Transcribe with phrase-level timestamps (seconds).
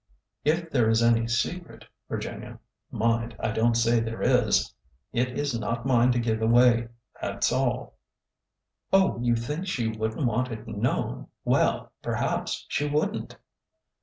[0.43, 2.57] 'Hf there is any secret, Vir ginia,—
[2.91, 4.73] mind, I don't say there is,—
[5.13, 6.87] it is not mine to give away.
[7.21, 7.97] That 's all."''
[8.91, 11.27] Oh, you think she would n't want it known.
[11.45, 13.37] Well,— perhaps she would n't